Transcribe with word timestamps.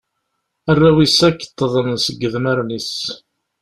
Arraw-is 0.69 1.17
akk 1.29 1.41
ṭṭḍen 1.49 1.89
seg 2.05 2.19
idmaren-is. 2.27 2.93